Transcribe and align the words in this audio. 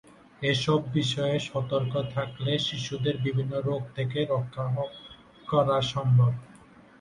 এসব 0.41 0.79
বিষয়ে 0.93 1.37
সতর্ক 1.49 1.93
থাকলে 2.13 2.51
শিশুদের 2.67 3.15
বিভিন্ন 3.25 3.53
রোগ 3.61 3.81
থেকে 3.95 4.19
রক্ষা 4.25 4.65
করা 5.47 5.77
সম্ভব 5.93 6.31
হবে। 6.35 6.45